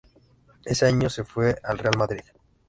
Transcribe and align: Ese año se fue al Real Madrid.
Ese 0.65 0.87
año 0.87 1.11
se 1.11 1.23
fue 1.23 1.55
al 1.63 1.77
Real 1.77 1.93
Madrid. 1.95 2.23